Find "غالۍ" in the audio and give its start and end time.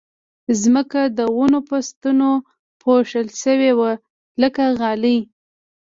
4.79-5.17